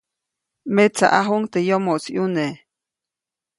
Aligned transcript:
Metsaʼajuʼuŋ 0.75 1.43
teʼ 1.51 1.65
yomoʼis 1.67 2.05
ʼyune. 2.11 2.45